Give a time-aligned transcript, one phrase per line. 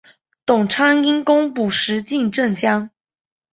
[0.47, 2.89] 董昌因功补石镜镇将。